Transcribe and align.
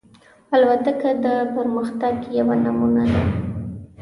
الوتکه 0.55 1.11
د 1.23 1.27
پرمختګ 1.55 2.15
یوه 2.37 2.55
نمونه 2.63 3.03
ده. 3.11 3.21